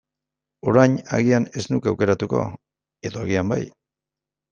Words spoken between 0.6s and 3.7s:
Orain agian ez nuke aukeratuko, edo agian bai.